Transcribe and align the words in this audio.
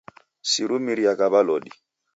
Sirumiriagha 0.49 1.27
w'alodi. 1.33 1.71